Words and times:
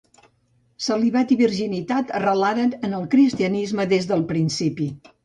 Celibat 0.85 1.33
i 1.35 1.35
virginitat 1.41 2.13
arrelaren 2.19 2.73
en 2.89 2.97
el 3.01 3.05
cristianisme 3.13 3.87
des 3.93 4.09
del 4.15 4.25
principi. 4.33 4.89